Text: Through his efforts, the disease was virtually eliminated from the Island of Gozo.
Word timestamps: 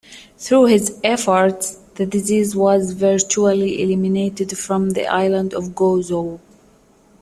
Through 0.35 0.65
his 0.65 0.99
efforts, 1.03 1.75
the 1.93 2.07
disease 2.07 2.55
was 2.55 2.93
virtually 2.93 3.83
eliminated 3.83 4.57
from 4.57 4.89
the 4.93 5.05
Island 5.05 5.53
of 5.53 5.75
Gozo. 5.75 6.39